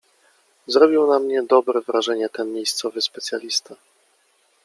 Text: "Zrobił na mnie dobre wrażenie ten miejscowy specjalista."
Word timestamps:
"Zrobił 0.67 1.07
na 1.07 1.19
mnie 1.19 1.43
dobre 1.43 1.81
wrażenie 1.81 2.29
ten 2.29 2.53
miejscowy 2.53 3.01
specjalista." 3.01 3.75